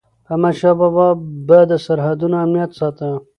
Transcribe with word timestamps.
احمدشاه 0.31 0.75
بابا 0.79 1.07
به 1.47 1.59
د 1.69 1.71
سرحدونو 1.85 2.35
امنیت 2.45 2.71
ساته. 2.79 3.07